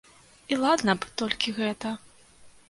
І 0.55 0.57
ладна 0.61 0.95
б 1.03 1.09
толькі 1.23 1.55
гэта. 1.59 1.93